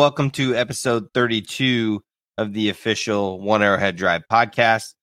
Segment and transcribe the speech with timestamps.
[0.00, 2.02] welcome to episode 32
[2.38, 4.94] of the official One Arrowhead Drive podcast.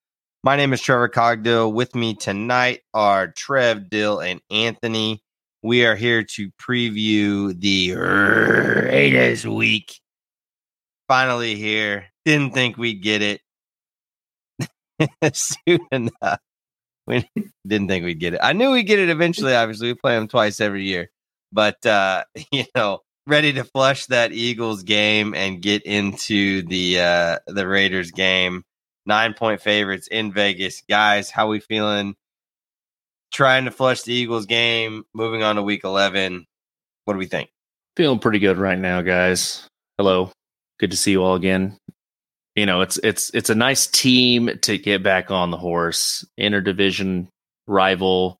[0.44, 1.72] My name is Trevor Cogdill.
[1.72, 5.22] With me tonight are Trev, Dill, and Anthony.
[5.62, 10.02] We are here to preview the Raiders week.
[11.08, 12.08] Finally here.
[12.26, 13.42] Didn't think we'd get it
[15.36, 16.40] soon enough.
[17.06, 17.30] We
[17.68, 18.40] didn't think we'd get it.
[18.42, 19.54] I knew we'd get it eventually.
[19.54, 21.12] Obviously, we play them twice every year,
[21.52, 27.40] but uh, you know, ready to flush that Eagles game and get into the uh,
[27.46, 28.64] the Raiders game.
[29.06, 31.30] Nine point favorites in Vegas, guys.
[31.30, 32.16] How we feeling?
[33.32, 35.04] Trying to flush the Eagles game.
[35.14, 36.46] Moving on to Week Eleven.
[37.06, 37.50] What do we think?
[37.96, 39.68] Feeling pretty good right now, guys.
[39.98, 40.32] Hello,
[40.80, 41.78] good to see you all again.
[42.56, 46.26] You know, it's it's it's a nice team to get back on the horse.
[46.40, 47.28] Interdivision
[47.68, 48.38] rival,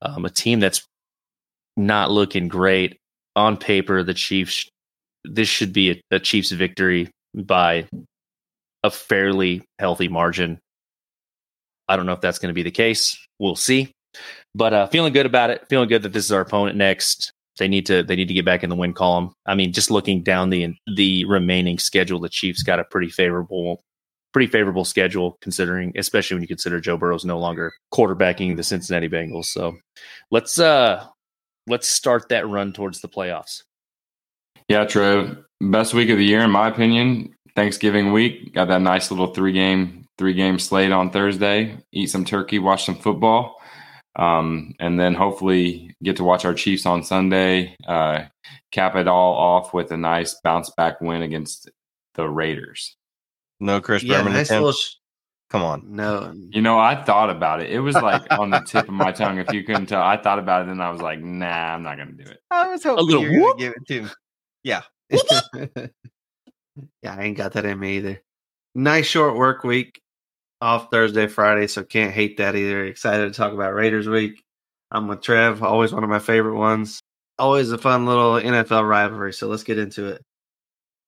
[0.00, 0.86] um, a team that's
[1.76, 2.98] not looking great
[3.36, 4.02] on paper.
[4.02, 4.68] The Chiefs.
[5.24, 7.88] This should be a, a Chiefs victory by
[8.82, 10.58] a fairly healthy margin.
[11.88, 13.18] I don't know if that's going to be the case.
[13.38, 13.92] We'll see.
[14.54, 15.66] But uh, feeling good about it.
[15.68, 17.32] Feeling good that this is our opponent next.
[17.58, 19.32] They need to they need to get back in the win column.
[19.46, 23.80] I mean, just looking down the the remaining schedule, the Chiefs got a pretty favorable
[24.32, 29.08] pretty favorable schedule considering especially when you consider Joe Burrow's no longer quarterbacking the Cincinnati
[29.08, 29.44] Bengals.
[29.46, 29.76] So
[30.32, 31.06] let's uh
[31.66, 33.62] let's start that run towards the playoffs.
[34.68, 37.34] Yeah, Trev, best week of the year in my opinion.
[37.54, 41.76] Thanksgiving week, got that nice little three game three game slate on Thursday.
[41.92, 43.60] Eat some turkey, watch some football,
[44.16, 47.76] um, and then hopefully get to watch our Chiefs on Sunday.
[47.86, 48.24] Uh,
[48.72, 51.70] cap it all off with a nice bounce back win against
[52.14, 52.96] the Raiders.
[53.60, 54.78] No Chris yeah, Berman nice attempt.
[54.78, 54.94] Sh-
[55.54, 55.84] Come on.
[55.86, 56.34] No.
[56.50, 57.70] You know, I thought about it.
[57.70, 59.38] It was like on the tip of my tongue.
[59.38, 61.96] If you couldn't tell, I thought about it and I was like, nah, I'm not
[61.96, 62.40] going to do it.
[62.50, 64.10] I was hoping you were going to give it to him.
[64.64, 64.82] Yeah.
[67.04, 68.20] yeah, I ain't got that in me either.
[68.74, 70.00] Nice short work week
[70.60, 72.84] off Thursday, Friday, so can't hate that either.
[72.86, 74.42] Excited to talk about Raiders week.
[74.90, 76.98] I'm with Trev, always one of my favorite ones.
[77.38, 80.22] Always a fun little NFL rivalry, so let's get into it.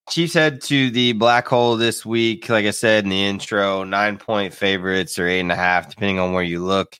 [0.09, 2.49] Chiefs head to the black hole this week.
[2.49, 6.21] Like I said in the intro, nine point favorites or eight and a half, depending
[6.21, 6.97] on where you look,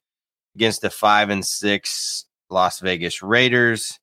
[0.57, 3.99] against the five and six Las Vegas Raiders.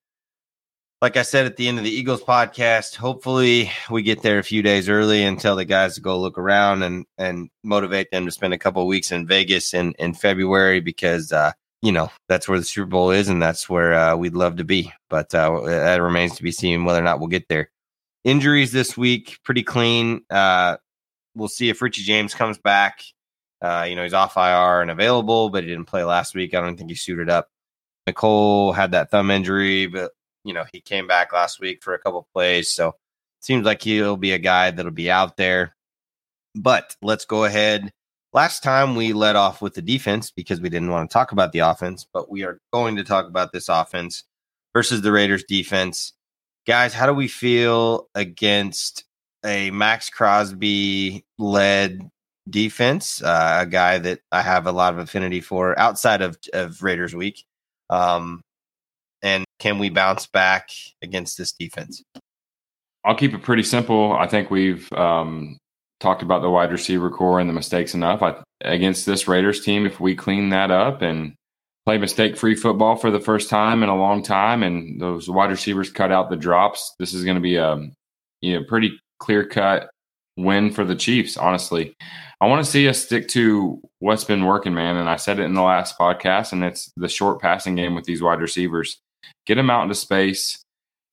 [1.01, 4.43] Like I said at the end of the Eagles podcast, hopefully we get there a
[4.43, 8.25] few days early and tell the guys to go look around and and motivate them
[8.25, 12.47] to spend a couple weeks in Vegas in in February because uh, you know that's
[12.47, 14.93] where the Super Bowl is and that's where uh, we'd love to be.
[15.09, 17.69] But uh, that remains to be seen whether or not we'll get there.
[18.23, 20.21] Injuries this week, pretty clean.
[20.29, 20.77] Uh,
[21.35, 23.01] we'll see if Richie James comes back.
[23.61, 26.53] Uh, you know, he's off IR and available, but he didn't play last week.
[26.53, 27.49] I don't think he suited up.
[28.07, 30.11] Nicole had that thumb injury, but
[30.43, 32.73] you know, he came back last week for a couple plays.
[32.73, 32.95] So
[33.39, 35.75] seems like he'll be a guy that'll be out there.
[36.55, 37.91] But let's go ahead.
[38.33, 41.51] Last time we led off with the defense because we didn't want to talk about
[41.51, 44.23] the offense, but we are going to talk about this offense
[44.73, 46.13] versus the Raiders defense
[46.65, 49.05] guys, how do we feel against
[49.45, 52.09] a Maxx Crosby led
[52.49, 53.21] defense?
[53.21, 57.15] Uh, a guy that I have a lot of affinity for outside of, of Raiders
[57.15, 57.43] week.
[57.89, 58.41] Um,
[59.21, 60.69] and can we bounce back
[61.01, 62.03] against this defense?
[63.05, 64.13] I'll keep it pretty simple.
[64.13, 65.57] I think we've um,
[65.99, 68.21] talked about the wide receiver corps and the mistakes enough.
[68.21, 71.35] I, against this Raiders team, if we clean that up and
[71.85, 75.49] play mistake free football for the first time in a long time, and those wide
[75.51, 76.95] receivers cut out the drops.
[76.99, 77.77] This is going to be a
[78.41, 79.89] you know pretty clear cut
[80.37, 81.37] win for the Chiefs.
[81.37, 81.95] Honestly,
[82.41, 84.97] I want to see us stick to what's been working, man.
[84.97, 88.05] And I said it in the last podcast, and it's the short passing game with
[88.05, 88.99] these wide receivers.
[89.45, 90.61] Get them out into space.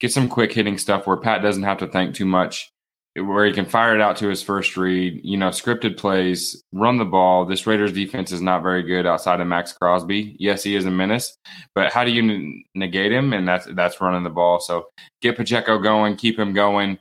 [0.01, 2.71] Get some quick hitting stuff where Pat doesn't have to think too much
[3.17, 6.99] where he can fire it out to his first read, you know, scripted plays, run
[6.99, 7.45] the ball.
[7.45, 10.37] This Raiders defense is not very good outside of Maxx Crosby.
[10.39, 11.37] Yes, he is a menace,
[11.75, 13.33] but how do you negate him?
[13.33, 14.61] And that's that's running the ball.
[14.61, 14.87] So
[15.23, 16.99] get Pacheco going, keep him going.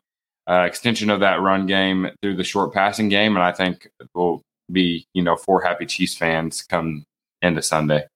[0.50, 4.41] Uh, extension of that run game through the short passing game, and I think will
[4.71, 7.03] be you know four happy Chiefs fans come
[7.44, 8.07] into Sunday.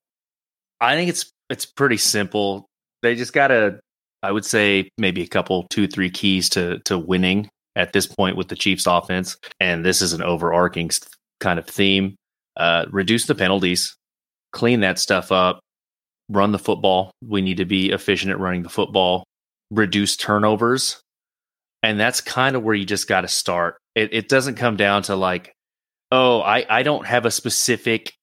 [0.81, 2.65] I think it's it's pretty simple.
[3.03, 3.79] They just got to,
[4.23, 8.37] I would say, maybe a couple, two, three keys to to winning at this point
[8.37, 9.37] with the Chiefs offense.
[9.59, 10.89] And this is an overarching
[11.39, 12.15] kind of theme.
[12.55, 13.95] Uh, reduce the penalties,
[14.51, 15.59] clean that stuff up,
[16.29, 17.11] run the football.
[17.27, 19.23] We need to be efficient at running the football,
[19.71, 21.01] reduce turnovers.
[21.81, 23.77] And that's kind of where you just got to start.
[23.95, 25.53] It, it doesn't come down to like,
[26.11, 28.13] oh, I, I don't have a specific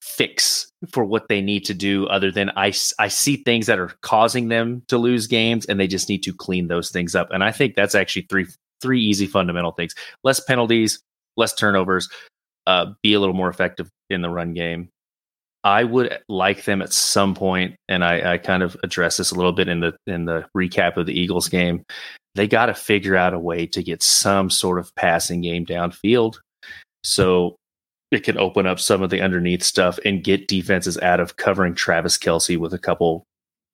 [0.00, 3.92] fix for what they need to do other than I, I see things that are
[4.02, 7.42] causing them to lose games and they just need to clean those things up and
[7.42, 8.46] i think that's actually three
[8.80, 9.94] three easy fundamental things
[10.24, 11.00] less penalties
[11.36, 12.08] less turnovers
[12.66, 14.88] uh, be a little more effective in the run game
[15.64, 19.34] i would like them at some point and I, I kind of address this a
[19.34, 21.84] little bit in the in the recap of the eagles game
[22.34, 26.36] they got to figure out a way to get some sort of passing game downfield
[27.02, 27.56] so
[28.10, 31.74] it can open up some of the underneath stuff and get defenses out of covering
[31.74, 33.24] Travis Kelce with a couple,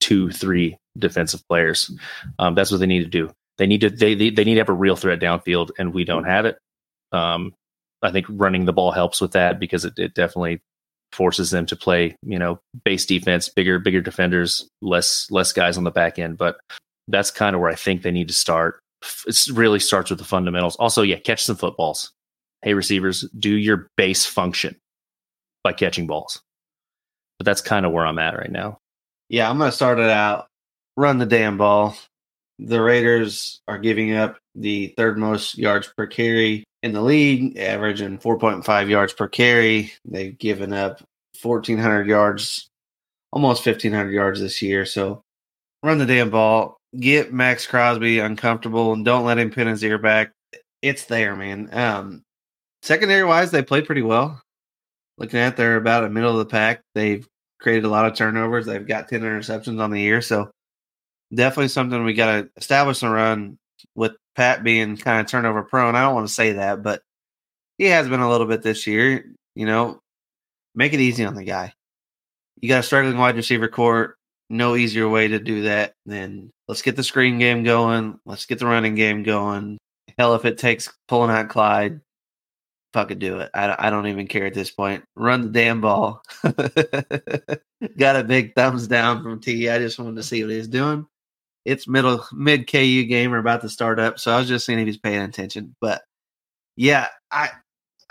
[0.00, 1.90] two, three defensive players.
[2.38, 3.30] Um, that's what they need to do.
[3.58, 6.04] They need to they, they, they need to have a real threat downfield, and we
[6.04, 6.58] don't have it.
[7.12, 7.54] Um,
[8.02, 10.60] I think running the ball helps with that because it, it definitely
[11.12, 15.84] forces them to play you know base defense, bigger bigger defenders, less less guys on
[15.84, 16.36] the back end.
[16.36, 16.56] But
[17.08, 18.80] that's kind of where I think they need to start.
[19.26, 20.76] It really starts with the fundamentals.
[20.76, 22.10] Also, yeah, catch some footballs
[22.64, 24.74] hey, receivers, do your base function
[25.62, 26.40] by catching balls.
[27.38, 28.78] But that's kind of where I'm at right now.
[29.28, 30.46] Yeah, I'm going to start it out.
[30.96, 31.94] Run the damn ball.
[32.58, 38.18] The Raiders are giving up the third most yards per carry in the league, averaging
[38.18, 39.92] 4.5 yards per carry.
[40.04, 41.02] They've given up
[41.42, 42.68] 1,400 yards,
[43.32, 44.84] almost 1,500 yards this year.
[44.84, 45.22] So
[45.82, 46.76] run the damn ball.
[46.98, 50.30] Get Maxx Crosby uncomfortable and don't let him pin his ear back.
[50.80, 51.70] It's there, man.
[51.72, 52.22] Um,
[52.82, 54.40] secondary wise, they played pretty well.
[55.18, 56.82] Looking at, they're about a middle of the pack.
[56.94, 57.26] They've
[57.60, 58.66] created a lot of turnovers.
[58.66, 60.50] They've got ten interceptions on the year, so
[61.34, 63.58] definitely something we got to establish and run.
[63.94, 67.02] With Pat being kind of turnover prone, I don't want to say that, but
[67.78, 69.24] he has been a little bit this year.
[69.54, 70.00] You know,
[70.74, 71.74] make it easy on the guy.
[72.60, 74.16] You got a struggling wide receiver court.
[74.50, 78.18] No easier way to do that than let's get the screen game going.
[78.26, 79.78] Let's get the running game going.
[80.18, 82.00] Hell, if it takes pulling out Clyde,
[82.92, 83.50] fucking do it.
[83.54, 85.04] I, I don't even care at this point.
[85.16, 86.22] Run the damn ball.
[87.98, 89.68] Got a big thumbs down from T.
[89.68, 91.06] I just wanted to see what he's doing.
[91.64, 94.78] It's middle mid KU game are about to start up, so I was just seeing
[94.78, 95.74] if he's paying attention.
[95.80, 96.02] But
[96.76, 97.50] yeah, I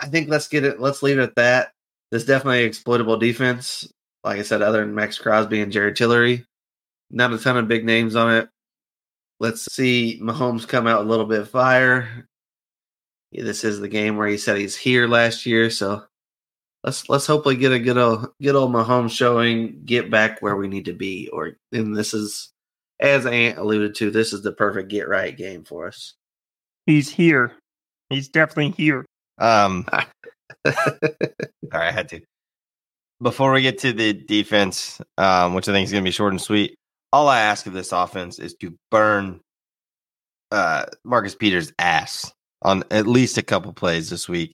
[0.00, 0.80] I think let's get it.
[0.80, 1.72] Let's leave it at that.
[2.10, 3.88] There's definitely exploitable defense.
[4.24, 6.46] Like I said, other than Maxx Crosby and Jared Tillery,
[7.10, 8.48] not a ton of big names on it.
[9.40, 12.26] Let's see Mahomes come out a little bit fire
[13.42, 15.70] this is the game where he said he's here last year.
[15.70, 16.04] So
[16.82, 20.68] let's let's hopefully get a good old good old Mahomes showing, get back where we
[20.68, 21.28] need to be.
[21.32, 22.52] Or and this is
[23.00, 26.14] as Ant alluded to, this is the perfect get right game for us.
[26.86, 27.52] He's here.
[28.10, 29.04] He's definitely here.
[29.38, 29.86] Um
[30.66, 30.76] sorry,
[31.72, 32.20] I had to.
[33.22, 36.32] Before we get to the defense, um, which I think is going to be short
[36.32, 36.74] and sweet,
[37.12, 39.40] all I ask of this offense is to burn
[40.50, 42.32] uh, Marcus Peters' ass
[42.62, 44.52] on at least a couple plays this week.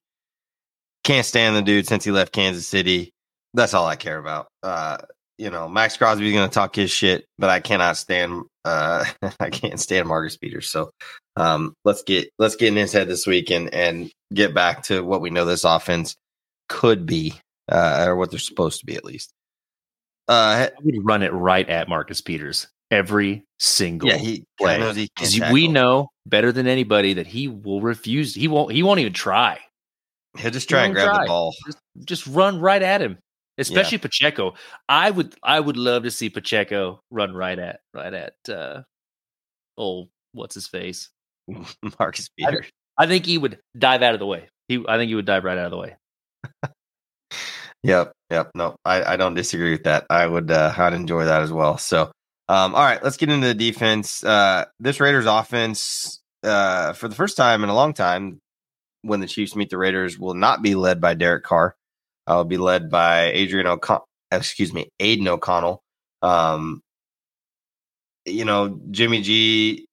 [1.05, 3.13] Can't stand the dude since he left Kansas City.
[3.55, 4.49] That's all I care about.
[4.63, 4.99] Uh,
[5.41, 8.43] you know, Maxx Crosby's going to talk his shit, but I cannot stand.
[8.65, 9.07] Uh,
[9.41, 10.69] I can't stand Marcus Peters.
[10.69, 10.91] So
[11.37, 15.03] um, let's get let's get in his head this week and and get back to
[15.03, 16.15] what we know this offense
[16.69, 17.35] could be,
[17.73, 19.31] uh, or what they're supposed to be at least.
[20.29, 25.09] Uh, I would run it right at Marcus Peters every single yeah, he play.
[25.17, 28.35] Because we know better than anybody that he will refuse.
[28.35, 28.73] He won't.
[28.73, 29.59] He won't even try.
[30.39, 31.25] He'll just try he and grab try.
[31.25, 31.55] the ball.
[31.67, 33.19] Just, just, run right at him.
[33.59, 34.03] Especially yeah.
[34.03, 34.55] Pacheco.
[34.89, 35.35] I would.
[35.43, 38.35] I would love to see Pacheco run right at right at.
[38.49, 38.83] uh
[39.77, 41.11] Oh, what's his face?
[41.99, 42.65] Marcus Peter.
[42.99, 44.49] I, I think he would dive out of the way.
[44.69, 44.83] He.
[44.89, 45.97] I think he would dive right out of the way.
[47.83, 48.51] Yep, yep.
[48.55, 50.05] No, I, I don't disagree with that.
[50.11, 51.79] I would uh, I'd enjoy that as well.
[51.79, 52.13] So
[52.51, 54.25] um, all right, let's get into the defense.
[54.25, 58.41] Uh, this Raiders offense, uh, for the first time in a long time,
[59.03, 61.77] when the Chiefs meet the Raiders, will not be led by Derek Carr.
[62.37, 64.07] Will be led by Adrian O'Connell.
[64.31, 65.83] Excuse me, Aidan O'Connell.
[66.23, 66.83] Um,
[68.27, 69.87] you know, Jimmy G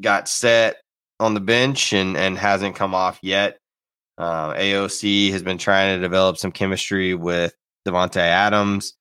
[0.00, 0.76] got set
[1.20, 3.58] on the bench and and hasn't come off yet.
[4.18, 7.54] Uh, AOC has been trying to develop some chemistry with
[7.86, 8.94] Davante Adams.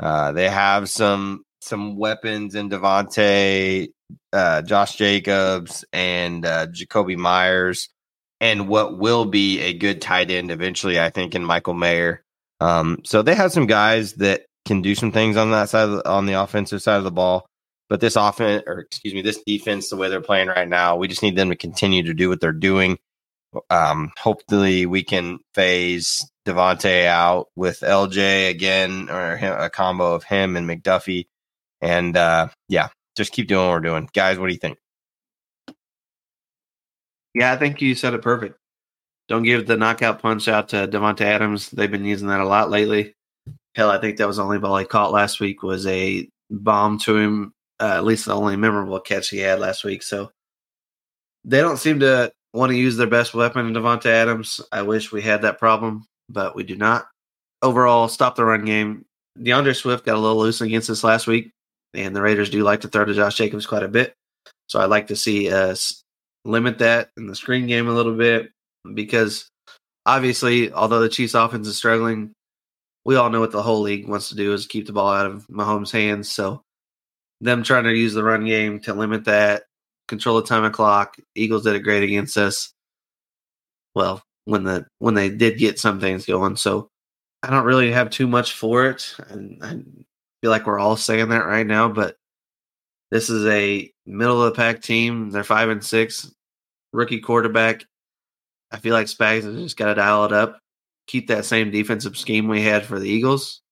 [0.00, 3.88] Uh, they have some some weapons in Davante,
[4.32, 7.88] uh, Josh Jacobs, and uh, Jakobi Meyers,
[8.40, 12.22] and what will be a good tight end eventually, I think, in Michael Mayer.
[12.60, 16.08] Um, so they have some guys that can do some things on that side, the,
[16.08, 17.46] on the offensive side of the ball.
[17.88, 21.08] But this offense, or excuse me, this defense, the way they're playing right now, we
[21.08, 22.98] just need them to continue to do what they're doing.
[23.70, 30.56] Um, hopefully, we can phase Davante out with LJ again, or a combo of him
[30.56, 31.26] and McDuffie
[31.80, 34.08] and uh, yeah, just keep doing what we're doing.
[34.12, 34.78] Guys, what do you think?
[37.34, 38.58] Yeah, I think you said it perfect.
[39.28, 41.70] Don't give the knockout punch out to Davante Adams.
[41.70, 43.14] They've been using that a lot lately.
[43.74, 46.98] Hell, I think that was the only ball he caught last week was a bomb
[47.00, 47.52] to him.
[47.80, 50.02] Uh, at least the only memorable catch he had last week.
[50.02, 50.32] So
[51.44, 54.60] they don't seem to want to use their best weapon in Davante Adams.
[54.72, 57.06] I wish we had that problem, but we do not.
[57.62, 59.04] Overall, stop the run game.
[59.40, 61.52] D'Andre Swift got a little loose against us last week,
[61.94, 64.14] and the Raiders do like to throw to Josh Jacobs quite a bit.
[64.66, 66.02] So I'd like to see us
[66.44, 68.50] limit that in the screen game a little bit
[68.94, 69.48] because
[70.06, 72.32] obviously, although the Chiefs offense is struggling,
[73.04, 75.26] we all know what the whole league wants to do is keep the ball out
[75.26, 76.30] of Mahomes' hands.
[76.30, 76.62] So
[77.40, 79.64] them trying to use the run game to limit that,
[80.08, 81.16] control the time of clock.
[81.34, 82.72] Eagles did it great against us.
[83.94, 86.88] Well, when the when they did get some things going, so
[87.42, 89.70] I don't really have too much for it, and I
[90.42, 91.88] feel like we're all saying that right now.
[91.88, 92.16] But
[93.10, 95.30] this is a middle of the pack team.
[95.30, 96.32] They're five and six,
[96.92, 97.84] rookie quarterback.
[98.70, 100.58] I feel like Spags has just got to dial it up,
[101.06, 103.62] keep that same defensive scheme we had for the Eagles.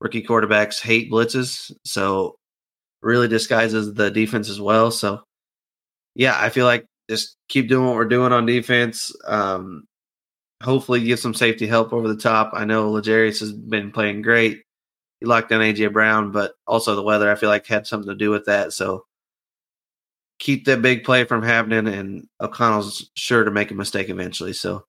[0.00, 2.36] Rookie quarterbacks hate blitzes, so
[3.02, 4.90] really disguises the defense as well.
[4.90, 5.22] So,
[6.14, 9.12] yeah, I feel like just keep doing what we're doing on defense.
[9.26, 9.84] Um,
[10.62, 12.52] hopefully, give some safety help over the top.
[12.54, 14.62] I know L'Jarius has been playing great.
[15.18, 18.14] He locked down AJ Brown, but also the weather I feel like had something to
[18.14, 18.72] do with that.
[18.72, 19.04] So
[20.38, 24.52] keep that big play from happening, and O'Connell's sure to make a mistake eventually.
[24.52, 24.84] So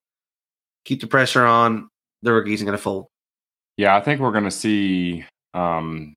[0.86, 1.90] keep the pressure on.
[2.22, 3.08] The rookie's going to fold.
[3.78, 6.14] Yeah, I think we're going to see um,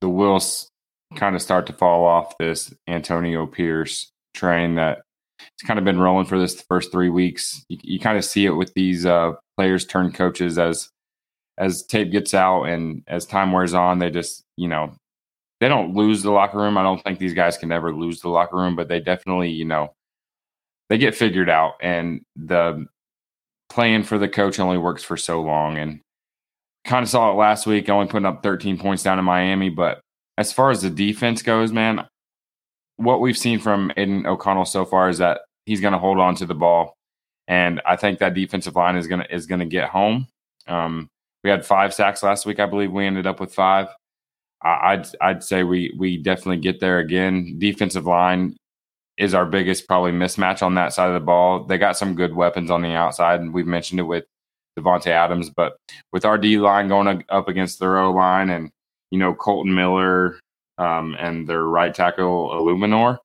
[0.00, 0.68] the wheels
[1.16, 5.02] kind of start to fall off this Antonio Pierce train that
[5.38, 7.64] it's kind of been rolling for this first three weeks.
[7.68, 10.88] You, you kind of see it with these uh, players turn coaches as
[11.58, 14.94] as tape gets out and as time wears on, they just you know
[15.62, 16.76] they don't lose the locker room.
[16.76, 19.64] I don't think these guys can ever lose the locker room, but they definitely you
[19.64, 19.94] know
[20.88, 22.86] they get figured out and the
[23.70, 26.00] playing for the coach only works for so long and
[26.84, 30.02] kind of saw it last week only putting up 13 points down in miami but
[30.36, 32.06] as far as the defense goes man
[32.96, 36.34] what we've seen from Aidan O'Connell so far is that he's going to hold on
[36.36, 36.96] to the ball,
[37.48, 40.28] and I think that defensive line is going to is going to get home.
[40.66, 41.08] Um,
[41.42, 42.92] we had five sacks last week, I believe.
[42.92, 43.88] We ended up with five.
[44.64, 47.56] I'd I'd say we we definitely get there again.
[47.58, 48.56] Defensive line
[49.18, 51.64] is our biggest probably mismatch on that side of the ball.
[51.64, 54.24] They got some good weapons on the outside, and we've mentioned it with
[54.78, 55.76] Davante Adams, but
[56.12, 58.70] with our D line going up against their O line, and
[59.10, 60.38] you know Kolton Miller,
[60.78, 63.18] um, and their right tackle Eluemunor.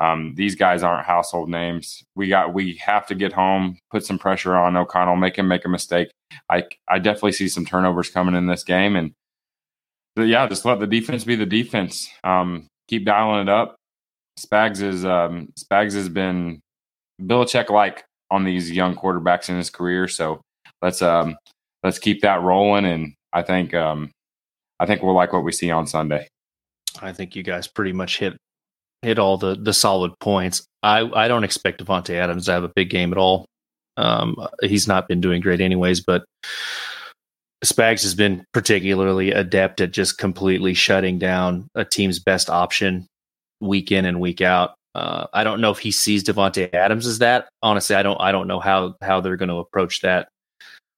[0.00, 2.02] Um, these guys aren't household names.
[2.16, 5.64] We got we have to get home, put some pressure on O'Connell, make him make
[5.64, 6.10] a mistake.
[6.50, 9.12] I I definitely see some turnovers coming in this game, and
[10.16, 12.08] yeah, just let the defense be the defense.
[12.22, 13.76] Um, keep dialing it up.
[14.38, 16.60] Spags is um, Spags has been
[17.20, 20.40] Belichick like on these young quarterbacks in his career, so
[20.82, 21.36] let's um
[21.82, 24.10] let's keep that rolling, and I think um
[24.80, 26.28] I think we'll like what we see on Sunday.
[27.00, 28.36] I think you guys pretty much hit
[29.02, 30.66] hit all the the solid points.
[30.82, 33.46] I I don't expect Davante Adams to have a big game at all.
[33.96, 36.24] Um, he's not been doing great anyways, but
[37.64, 43.06] Spags has been particularly adept at just completely shutting down a team's best option
[43.60, 44.74] week in and week out.
[44.94, 47.48] Uh, I don't know if he sees Davante Adams as that.
[47.62, 48.20] Honestly, I don't.
[48.20, 50.28] I don't know how how they're going to approach that.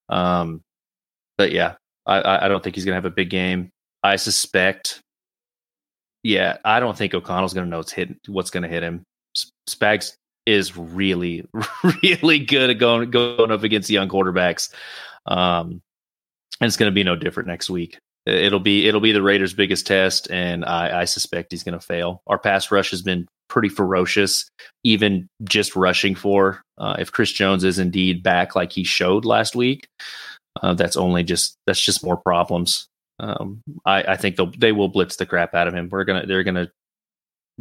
[0.08, 0.60] Um,
[1.38, 3.70] but yeah, I, I don't think he's going to have a big game.
[4.02, 5.00] I suspect
[6.26, 9.04] yeah, I don't think O'Connell's going to know what's hit, what's going to hit him.
[9.70, 11.46] Spags is really,
[12.02, 14.74] really good at going going up against young quarterbacks,
[15.26, 15.80] um,
[16.60, 17.98] and it's going to be no different next week.
[18.26, 21.84] It'll be it'll be the Raiders' biggest test, and I, I suspect he's going to
[21.84, 22.22] fail.
[22.26, 24.48] Our pass rush has been pretty ferocious,
[24.82, 26.62] even just rushing for.
[26.76, 29.86] Uh, if Chris Jones is indeed back like he showed last week,
[30.62, 32.88] uh, that's only just that's just more problems.
[33.18, 35.88] Um, I, I think they'll they will blitz the crap out of him.
[35.90, 36.70] We're gonna they're gonna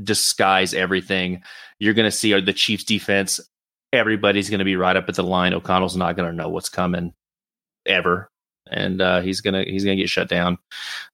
[0.01, 1.43] disguise everything.
[1.79, 3.39] You're gonna see the Chiefs defense.
[3.93, 5.53] Everybody's gonna be right up at the line.
[5.53, 7.13] O'Connell's not gonna know what's coming
[7.85, 8.29] ever,
[8.71, 10.57] and uh, he's gonna he's gonna get shut down.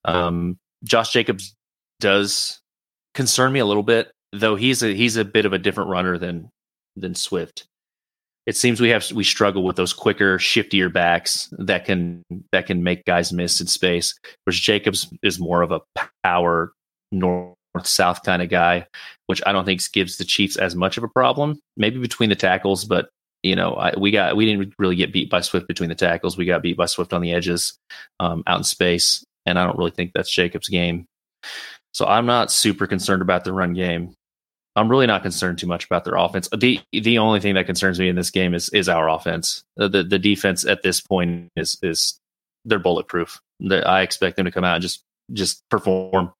[0.05, 1.55] Um, Josh Jacobs
[1.99, 2.59] does
[3.13, 4.55] concern me a little bit, though.
[4.55, 6.49] He's a he's a bit of a different runner than
[6.95, 7.67] than Swift
[8.47, 12.83] it seems we have we struggle with those quicker, shiftier backs that can that can
[12.83, 14.13] make guys miss in space.
[14.43, 15.81] Whereas Jacobs is more of a
[16.23, 16.73] power
[17.11, 18.87] north south kind of guy,
[19.27, 21.59] which I don't think gives the Chiefs as much of a problem.
[21.77, 23.09] Maybe between the tackles, but
[23.43, 26.37] you know, I, we got we didn't really get beat by Swift between the tackles.
[26.37, 27.77] We got beat by Swift on the edges,
[28.19, 31.05] um, out in space, and I don't really think that's Jacobs' game.
[31.93, 34.13] So I'm not super concerned about the run game.
[34.75, 36.47] I'm really not concerned too much about their offense.
[36.55, 39.63] The the only thing that concerns me in this game is is our offense.
[39.75, 42.19] The the, defense at this point is is
[42.63, 43.41] they're bulletproof.
[43.59, 46.31] They're, I expect them to come out and just just perform.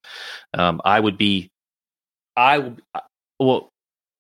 [0.54, 1.50] Um, I would be,
[2.38, 2.72] I
[3.40, 3.71] well,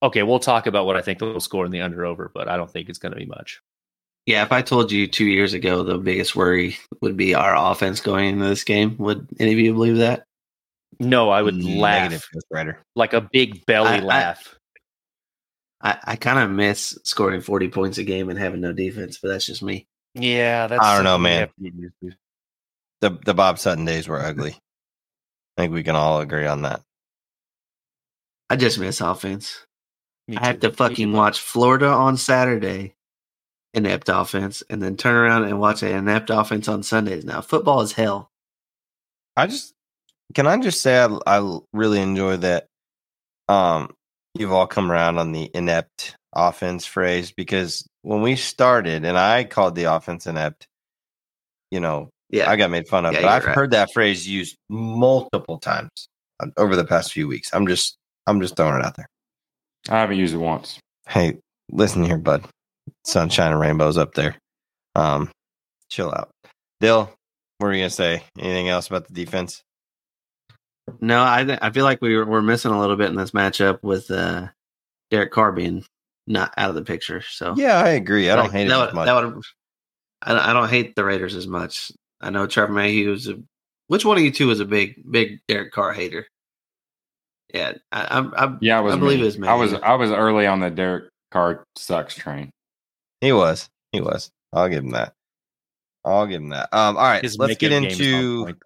[0.02, 2.58] okay, we'll talk about what I think they'll score in the under over, but I
[2.58, 3.62] don't think it's going to be much.
[4.26, 8.02] Yeah, if I told you two years ago the biggest worry would be our offense
[8.02, 10.26] going into this game, would any of you believe that?
[11.00, 12.80] No, I would Negative laugh Ghost Rider.
[12.96, 14.56] like a big belly I- I- laugh.
[15.84, 19.30] I, I kind of miss scoring 40 points a game and having no defense, but
[19.30, 19.88] that's just me.
[20.14, 21.40] yeah, that's I don't know, man.
[21.40, 22.12] have to get used to.
[23.00, 24.52] The the Bob Sutton days were ugly.
[25.58, 26.82] I think we can all agree on that.
[28.52, 29.66] I just miss offense.
[30.32, 30.70] Me I have too.
[30.70, 32.94] to fucking watch Florida on Saturday,
[33.74, 37.26] inept offense, and then turn around and watch an inept offense on Sundays.
[37.26, 38.30] Now, football is hell.
[39.36, 39.74] I just
[40.34, 42.68] can I just say I, I really enjoy that
[43.50, 43.94] um
[44.36, 49.44] you've all come around on the inept offense phrase because when we started and I
[49.44, 50.66] called the offense inept,
[51.72, 52.50] you know, Yeah.
[52.50, 53.56] I got made fun of, Yeah, but I've right.
[53.56, 55.90] heard that phrase used multiple times
[56.40, 57.50] uh, over the past few weeks.
[57.54, 57.98] I'm just
[58.28, 59.08] I'm just throwing it out there.
[59.90, 60.80] I haven't used it once.
[61.08, 61.38] Hey,
[61.72, 62.46] listen here, bud.
[63.06, 64.36] Sunshine and rainbows up there.
[64.96, 65.30] Um,
[65.90, 66.30] chill out.
[66.80, 67.12] Dill,
[67.58, 68.24] what were you gonna say?
[68.40, 69.62] Anything else about the defense?
[71.00, 73.32] no, I th- I feel like we were, we're missing a little bit in this
[73.32, 74.48] matchup with uh,
[75.10, 75.86] Derek Carr being
[76.28, 77.22] not out of the picture.
[77.22, 78.30] So Yeah, I agree.
[78.30, 79.06] I don't Like, hate it that as would, much.
[79.06, 79.44] That would,
[80.24, 81.92] I, don't- I don't hate the Raiders as much.
[82.20, 83.40] I know Trevor Mayhew was a.
[83.88, 86.28] Which one of you two is a big, big Derek Carr hater?
[87.54, 88.34] Yeah, I, I'm.
[88.36, 88.96] I'm Yeah, I was.
[88.96, 89.40] I believe it was.
[89.48, 89.74] I was.
[89.74, 92.50] I was early on the Derek Carr sucks train.
[93.22, 93.70] He was.
[93.92, 94.30] He was.
[94.54, 95.14] I'll give him that.
[96.06, 96.70] I'll give him that.
[96.74, 98.58] Um, all right, His let's get makeup game is on into point,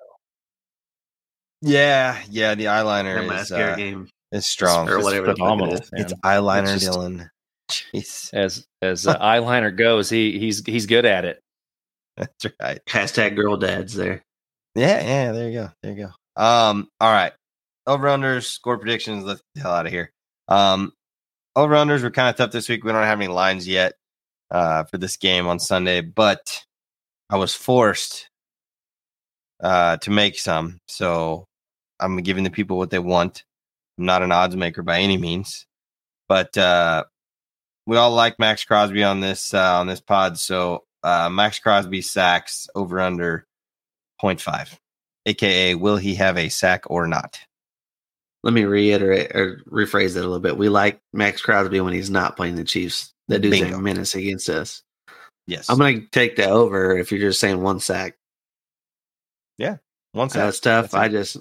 [1.61, 2.55] yeah, yeah.
[2.55, 4.87] The eyeliner the is, uh, game is strong.
[4.89, 5.27] or It's whatever.
[5.27, 5.73] the fuck it phenomenal.
[5.75, 5.91] is.
[5.91, 6.01] man.
[6.01, 7.29] It's eyeliner, It's just- Dylan.
[7.71, 11.39] Jeez, as as uh, eyeliner goes, he he's he's good at it.
[12.15, 12.79] that's right.
[12.87, 14.21] Hashtag girl dads there.
[14.75, 15.31] Yeah, yeah.
[15.31, 15.69] There you go.
[15.81, 15.97] There you
[16.37, 16.41] go.
[16.43, 17.33] Um, all right.
[17.87, 19.23] Over unders, score predictions.
[19.23, 20.11] Let's get the hell out of here.
[20.47, 20.93] Um,
[21.55, 22.83] over unders were kind of tough this week.
[22.83, 23.93] We don't have any lines yet
[24.51, 26.63] uh, for this game on Sunday, but
[27.29, 28.29] I was forced
[29.61, 30.79] uh, to make some.
[30.87, 31.47] So
[31.99, 33.43] I'm giving the people what they want.
[33.97, 35.65] I'm not an odds maker by any means,
[36.27, 37.05] but uh,
[37.85, 40.37] we all like Maxx Crosby on this uh, on this pod.
[40.37, 43.47] So uh, Maxx Crosby sacks over under
[44.21, 44.77] 0.5,
[45.25, 47.39] aka will he have a sack or not?
[48.45, 50.57] Let me reiterate or rephrase it a little bit.
[50.57, 53.11] We like Maxx Crosby when he's not playing the Chiefs.
[53.27, 53.77] That dude's Bingo.
[53.77, 54.83] a menace against us.
[55.47, 58.15] Yes, I'm going to take that over if you're just saying one sack.
[59.57, 59.77] Yeah.
[60.13, 60.43] One sack.
[60.43, 60.91] That's tough.
[60.91, 60.93] That's.
[60.93, 61.37] I just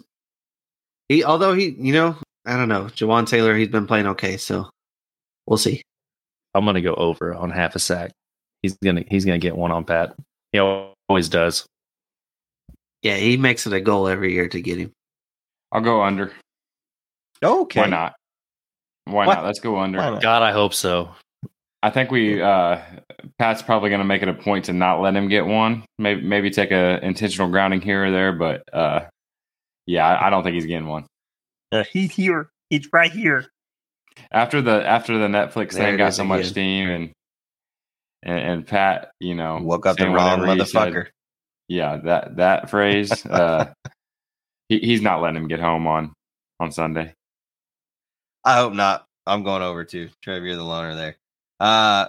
[1.09, 2.85] he, although he, you know, I don't know.
[2.85, 4.69] Jawaan Taylor, he's been playing okay, so
[5.47, 5.83] we'll see.
[6.55, 8.13] I'm gonna go over on half a sack.
[8.63, 10.15] He's gonna he's gonna get one on Pat.
[10.53, 11.67] He always does.
[13.03, 14.93] Yeah, he makes it a goal every year to get him.
[15.73, 16.33] I'll go under.
[17.45, 17.81] Okay.
[17.83, 18.15] Why not?
[19.07, 19.45] Why, Why- not?
[19.45, 19.99] Let's go under.
[19.99, 21.11] God, I hope so.
[21.83, 22.81] I think we uh
[23.39, 25.85] Pat's probably going to make it a point to not let him get one.
[25.99, 29.01] Maybe maybe take a intentional grounding here or there, but uh
[29.87, 31.05] yeah, I, I don't think he's getting one.
[31.93, 32.49] He's here.
[32.71, 33.45] He's right here.
[34.33, 36.51] After the after the Netflix There thing got so much again.
[36.51, 37.13] steam and
[38.23, 40.93] and, and Pat, you know, Woke up the wrong whatever he said.
[40.95, 41.07] motherfucker.
[41.69, 43.27] yeah, that that phrase.
[43.31, 43.67] Uh,
[44.71, 46.15] he, he's not letting him get home on
[46.61, 47.13] on Sunday.
[48.45, 49.07] I hope not.
[49.27, 50.11] I'm going over too.
[50.23, 51.17] Trev, you're the loner there.
[51.59, 52.09] Uh,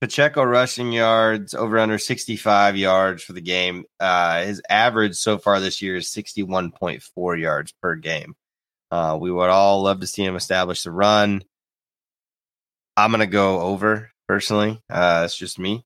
[0.00, 3.84] Pacheco rushing yards over under 65 yards for the game.
[4.00, 8.34] Uh, his average so far this year is 61.4 yards per game.
[8.90, 11.44] Uh, we would all love to see him establish the run.
[12.96, 14.80] I'm going to go over personally.
[14.90, 15.84] Uh, it's just me.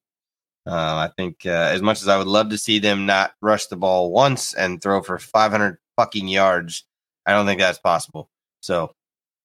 [0.66, 3.66] Uh, I think uh, as much as I would love to see them not rush
[3.66, 6.84] the ball once and throw for 500 fucking yards,
[7.26, 8.30] I don't think that's possible.
[8.60, 8.94] So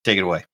[0.04, 0.46] take it away.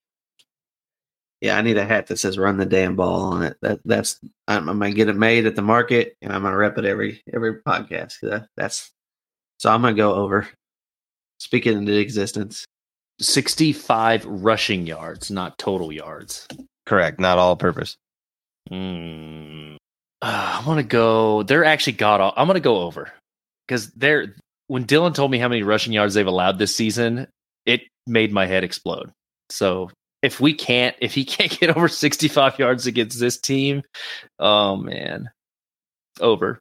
[1.40, 3.56] Yeah, I need a hat that says "Run the damn ball" on it.
[3.60, 6.78] That that's I'm, I'm gonna get it made at the market, and I'm gonna rep
[6.78, 8.14] it every every podcast.
[8.22, 8.90] That, that's
[9.58, 10.48] so I'm gonna go over.
[11.38, 12.64] Speaking into existence.
[13.20, 16.46] 65 rushing yards, not total yards.
[16.84, 17.96] Correct, not all purpose.
[18.70, 19.76] Mm.
[20.22, 21.42] Uh, I'm gonna go.
[21.42, 22.20] They're actually got.
[22.20, 23.12] All, I'm gonna go over
[23.66, 24.34] because they're.
[24.68, 27.28] When Dylan told me how many rushing yards they've allowed this season,
[27.64, 29.12] it made my head explode.
[29.50, 29.90] So
[30.22, 33.82] if we can't, if he can't get over 65 yards against this team,
[34.38, 35.30] oh man,
[36.20, 36.58] over.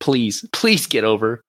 [0.00, 1.40] Please, please get over.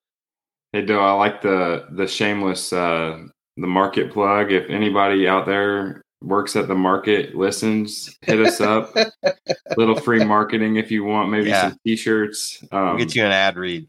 [0.71, 3.19] Hey, do I like the the shameless uh
[3.57, 4.51] the market plug?
[4.51, 8.93] If anybody out there works at the market, listens, hit us up.
[9.77, 11.69] Little free marketing if you want, maybe Yeah.
[11.69, 12.63] some t-shirts.
[12.71, 13.87] Um, We'll get you an ad read.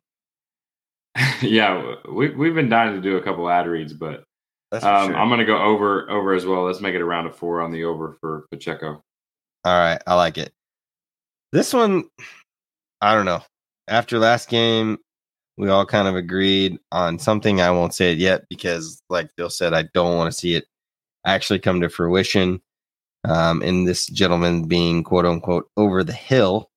[1.43, 4.25] yeah, we we've been dying to do a couple ad reads, but
[4.85, 5.17] um, sure.
[5.17, 6.65] I'm going to go over over as well.
[6.65, 9.03] Let's make it a round of four on the over for Pacheco.
[9.65, 10.53] All right, I like it.
[11.53, 12.05] This one,
[13.01, 13.43] I don't know.
[13.89, 14.99] After last game,
[15.57, 17.61] we all kind of agreed on something.
[17.61, 20.67] I won't say it yet because, like Bill said, I don't want to see it
[21.25, 22.61] actually come to fruition.
[23.25, 26.71] Um, and this gentleman being quote unquote over the hill.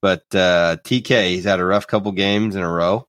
[0.00, 3.06] But uh, TK, he's had a rough couple games in a row,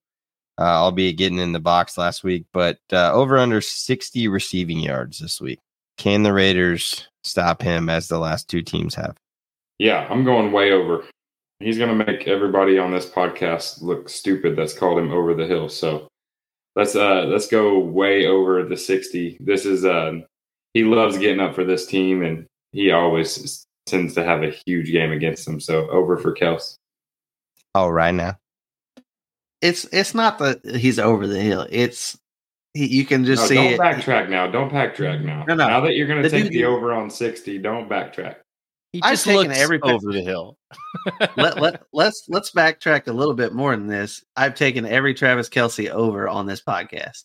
[0.60, 5.20] uh, albeit getting in the box last week, but uh, over under 60 receiving yards
[5.20, 5.60] this week.
[5.98, 9.16] Can the Raiders stop him as the last two teams have?
[9.80, 11.04] Yeah, I'm going way over.
[11.60, 14.56] He's going to make everybody on this podcast look stupid.
[14.56, 15.70] That's called him over the hill.
[15.70, 16.08] So
[16.76, 19.38] let's uh let's go way over the 60.
[19.40, 20.20] This is uh
[20.74, 24.92] he loves getting up for this team, and he always tends to have a huge
[24.92, 25.60] game against them.
[25.60, 26.76] So over for Kels.
[27.76, 28.38] Oh, right now.
[29.64, 31.66] It's it's not that he's over the hill.
[31.72, 32.18] It's
[32.74, 33.80] he, you can just No, see don't it.
[33.80, 34.46] backtrack now.
[34.48, 35.46] Don't backtrack now.
[35.48, 35.68] No, no.
[35.68, 38.36] Now that you're going to take dude- the over on 60, don't backtrack.
[38.92, 40.56] He I've just taken every over the hill.
[41.38, 44.24] let, let let's let's backtrack a little bit more than this.
[44.36, 47.24] I've taken every Travis Kelce over on this podcast,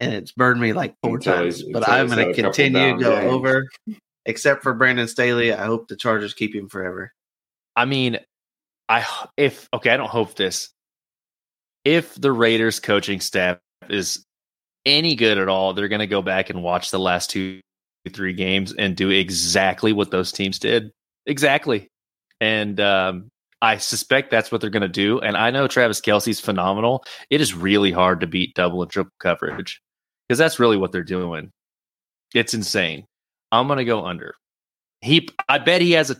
[0.00, 1.58] and it's burned me like four Until times.
[1.60, 3.32] he's- But I'm going to continue to go games.
[3.32, 3.68] over,
[4.24, 5.52] except for Brandon Staley.
[5.52, 7.12] I hope the Chargers keep him forever.
[7.76, 8.18] I mean,
[8.88, 9.04] I
[9.36, 10.70] if okay, I don't hope this.
[11.84, 14.24] If the Raiders coaching staff is
[14.86, 17.60] any good at all, they're going to go back and watch the last two,
[18.12, 20.92] three games and do exactly what those teams did.
[21.26, 21.88] Exactly,
[22.40, 23.30] and um,
[23.62, 25.20] I suspect that's what they're going to do.
[25.20, 27.04] And I know Travis Kelce's phenomenal.
[27.30, 29.80] It is really hard to beat double and triple coverage
[30.28, 31.52] because that's really what they're doing.
[32.34, 33.06] It's insane.
[33.52, 34.34] I'm going to go under.
[35.00, 36.16] He, I bet he has a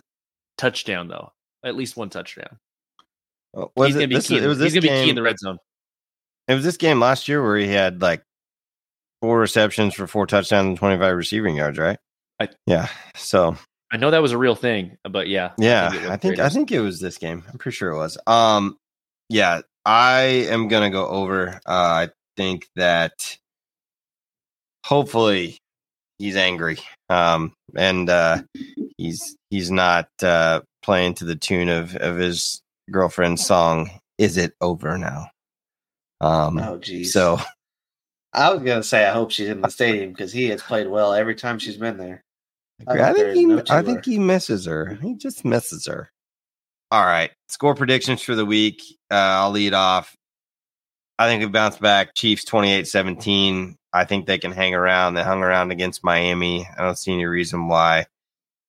[0.56, 1.32] touchdown though,
[1.64, 2.58] at least one touchdown.
[3.56, 4.38] Uh, Was he's it, this, key.
[4.38, 5.14] it was he's this key in game.
[5.14, 5.58] the red zone.
[6.48, 8.22] It was this game last year where he had like
[9.20, 11.98] four receptions for four touchdowns and 25 receiving yards, right?
[12.40, 12.88] I- yeah.
[13.14, 13.56] So
[13.92, 16.48] I know that was a real thing, but yeah, yeah, it was I think I
[16.48, 17.44] think it was this game.
[17.50, 18.16] I'm pretty sure it was.
[18.26, 18.76] Um,
[19.28, 21.60] yeah, I am gonna go over.
[21.66, 23.36] Uh, I think that
[24.84, 25.58] hopefully
[26.18, 26.78] he's angry.
[27.10, 28.42] Um, and uh,
[28.96, 33.90] he's he's not uh playing to the tune of of his girlfriend's song.
[34.18, 35.28] Is it over now?
[36.20, 37.06] Um, Oh, jeez.
[37.06, 37.38] so
[38.32, 41.12] I was gonna say I hope she's in the stadium because he has played well
[41.12, 42.22] every time she's been there.
[42.86, 44.98] I I, think he, no I think he misses her.
[45.02, 46.10] He just misses her.
[46.90, 48.82] All right, score predictions for the week.
[49.10, 50.14] Uh, I'll lead off.
[51.18, 52.14] I think we bounce back.
[52.14, 53.76] Chiefs 28-17.
[53.92, 55.14] I think they can hang around.
[55.14, 56.66] They hung around against Miami.
[56.76, 58.06] I don't see any reason why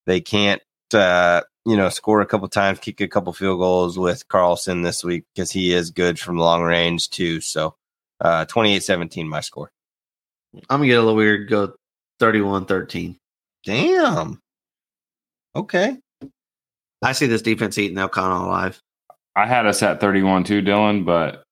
[0.05, 0.61] they can't.
[0.93, 5.03] Uh, you know, score a couple times, kick a couple field goals with Carlson this
[5.03, 7.39] week because he is good from long range too.
[7.41, 7.75] So,
[8.19, 9.71] uh, 28-17, my score.
[10.69, 11.49] I'm gonna get a little weird.
[11.49, 11.73] Go
[12.19, 13.17] 31-13.
[13.65, 14.39] Damn.
[15.55, 15.97] Okay.
[17.01, 18.81] I see this defense eating O'Connell alive.
[19.35, 21.43] I had us at 31 too, Dylan, but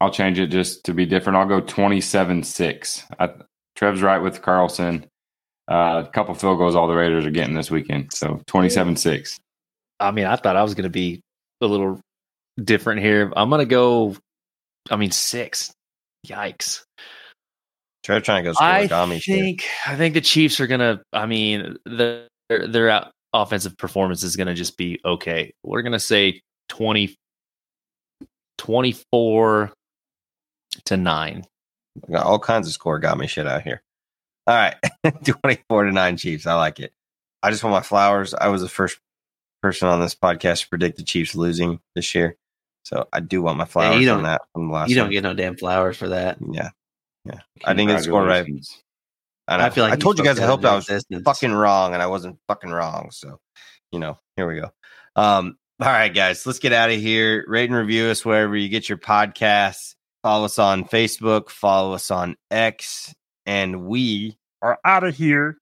[0.00, 1.36] I'll change it just to be different.
[1.36, 3.04] I'll go 27 6.
[3.76, 5.06] Trev's right with Carlson.
[5.70, 8.12] Uh, a couple field goals all the Raiders are getting this weekend.
[8.12, 9.38] So 27 6.
[10.00, 11.20] I mean, I thought I was going to be
[11.60, 12.00] a little
[12.62, 13.32] different here.
[13.36, 14.16] I'm going to go.
[14.90, 15.72] I mean, six.
[16.26, 16.82] Yikes!
[18.02, 19.34] Try trying to go score I Gami shit.
[19.34, 21.00] think I think the Chiefs are going to.
[21.12, 25.52] I mean, the, their their offensive performance is going to just be okay.
[25.62, 27.14] We're going to say 20,
[28.58, 29.72] 24
[30.86, 31.44] to nine.
[32.10, 33.82] Got all kinds of scorigami shit out here.
[34.46, 34.76] All right.
[35.24, 36.46] 24 to 9 Chiefs.
[36.46, 36.92] I like it.
[37.42, 38.34] I just want my flowers.
[38.34, 38.98] I was the first
[39.62, 42.36] person on this podcast to predict the Chiefs losing this year.
[42.84, 45.12] So I do want my flowers don't- on that from the last You don't one.
[45.12, 46.38] get no damn flowers for that.
[46.50, 46.70] Yeah.
[47.24, 47.40] Yeah.
[47.64, 48.46] I think it's score right.
[49.46, 49.66] I.
[49.66, 52.02] I feel like I told you guys I hoped I was fucking fucking wrong and
[52.02, 53.10] I wasn't fucking wrong.
[53.10, 53.38] So,
[53.92, 54.70] you know, here we go.
[55.16, 57.44] Um, all right, guys, let's get out of here.
[57.46, 59.94] Rate and review us wherever you get your podcasts.
[60.22, 63.14] Follow us on Facebook, follow us on X,
[63.46, 65.56] and we Are out of here.